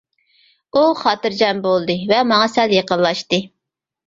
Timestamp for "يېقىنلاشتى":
2.79-3.43